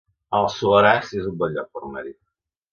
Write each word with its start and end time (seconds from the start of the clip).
El 0.37 0.47
Soleràs 0.53 1.13
es 1.21 1.29
un 1.33 1.37
bon 1.43 1.55
lloc 1.59 1.71
per 1.77 1.87
anar-hi 1.93 2.19